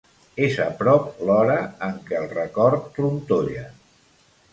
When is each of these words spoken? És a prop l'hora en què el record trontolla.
És 0.45 0.55
a 0.63 0.65
prop 0.77 1.19
l'hora 1.29 1.57
en 1.87 1.99
què 2.07 2.17
el 2.21 2.25
record 2.31 2.87
trontolla. 2.97 3.67